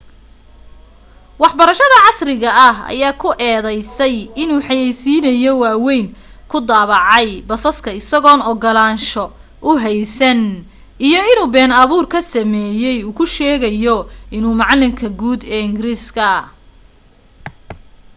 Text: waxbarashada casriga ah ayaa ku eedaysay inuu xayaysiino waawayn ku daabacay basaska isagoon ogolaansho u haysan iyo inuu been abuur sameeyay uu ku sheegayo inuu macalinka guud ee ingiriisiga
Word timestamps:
waxbarashada 1.41 1.97
casriga 2.05 2.49
ah 2.67 2.75
ayaa 2.91 3.17
ku 3.21 3.29
eedaysay 3.49 4.15
inuu 4.41 4.65
xayaysiino 4.67 5.51
waawayn 5.61 6.05
ku 6.51 6.57
daabacay 6.69 7.29
basaska 7.49 7.89
isagoon 8.01 8.41
ogolaansho 8.51 9.25
u 9.69 9.71
haysan 9.83 10.41
iyo 11.07 11.19
inuu 11.31 11.49
been 11.53 11.71
abuur 11.83 12.05
sameeyay 12.33 12.97
uu 13.07 13.15
ku 13.17 13.25
sheegayo 13.35 13.95
inuu 14.35 14.55
macalinka 14.59 15.07
guud 15.19 15.41
ee 15.55 15.61
ingiriisiga 15.67 16.29